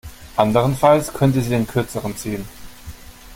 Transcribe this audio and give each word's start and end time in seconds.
Anderenfalls 0.35 1.13
könnte 1.13 1.41
sie 1.41 1.51
den 1.51 1.67
Kürzeren 1.67 2.17
ziehen. 2.17 2.43